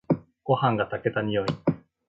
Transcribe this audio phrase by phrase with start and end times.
[0.43, 1.45] ごはんが炊けた匂い。